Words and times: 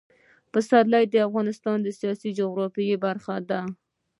پسرلی 0.51 1.03
د 1.09 1.15
افغانستان 1.27 1.77
د 1.83 1.87
سیاسي 1.99 2.29
جغرافیه 2.39 2.97
برخه 3.05 3.35
ده. 3.49 3.61